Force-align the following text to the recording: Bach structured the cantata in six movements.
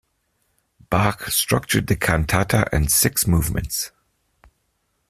Bach 0.89 1.29
structured 1.29 1.85
the 1.85 1.95
cantata 1.95 2.67
in 2.73 2.87
six 2.87 3.27
movements. 3.27 3.91